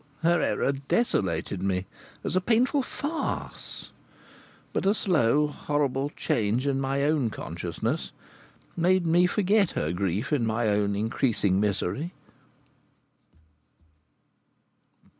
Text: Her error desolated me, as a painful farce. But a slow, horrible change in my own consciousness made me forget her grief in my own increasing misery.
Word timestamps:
Her 0.23 0.41
error 0.41 0.71
desolated 0.71 1.61
me, 1.61 1.85
as 2.23 2.35
a 2.35 2.41
painful 2.41 2.81
farce. 2.81 3.91
But 4.73 4.87
a 4.87 4.95
slow, 4.95 5.45
horrible 5.45 6.09
change 6.15 6.65
in 6.65 6.81
my 6.81 7.03
own 7.03 7.29
consciousness 7.29 8.11
made 8.75 9.05
me 9.05 9.27
forget 9.27 9.69
her 9.77 9.93
grief 9.93 10.33
in 10.33 10.43
my 10.43 10.69
own 10.69 10.95
increasing 10.95 11.59
misery. 11.59 12.13